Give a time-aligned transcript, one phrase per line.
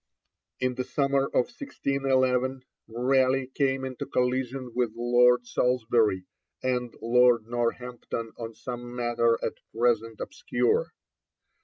[0.59, 6.25] In the summer of 1611, Raleigh came into collision with Lord Salisbury
[6.63, 10.95] and Lord Northampton on some matter at present obscure.